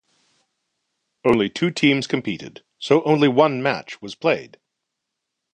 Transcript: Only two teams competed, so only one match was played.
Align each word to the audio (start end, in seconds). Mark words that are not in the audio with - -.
Only 1.23 1.47
two 1.47 1.69
teams 1.69 2.07
competed, 2.07 2.63
so 2.79 3.03
only 3.03 3.27
one 3.27 3.61
match 3.61 4.01
was 4.01 4.15
played. 4.15 4.57